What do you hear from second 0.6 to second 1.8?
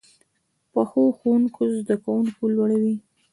پخو ښوونکو